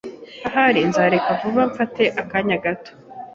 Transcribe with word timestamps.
Ahari 0.47 0.79
nzareka 0.89 1.29
vuba 1.39 1.61
mfata 1.69 2.03
akanya 2.21 2.57
gato. 2.63 2.91